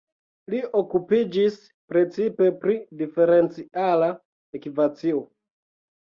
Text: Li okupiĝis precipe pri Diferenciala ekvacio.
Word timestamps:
Li 0.51 0.59
okupiĝis 0.77 1.57
precipe 1.91 2.47
pri 2.63 2.77
Diferenciala 3.01 4.07
ekvacio. 4.61 5.21